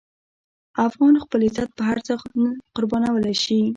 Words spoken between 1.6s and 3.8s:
په هر څه قربانولی شي.